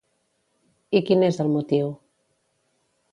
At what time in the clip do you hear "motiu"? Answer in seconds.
1.57-1.91